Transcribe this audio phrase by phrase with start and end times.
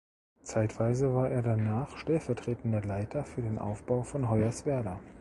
[0.41, 4.99] Zeitweise war er danach stellvertretender Leiter für den Aufbau von Hoyerswerda.